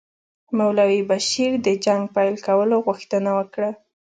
[0.57, 3.69] مولوي بشیر د جنګ پیل کولو غوښتنه وکړه.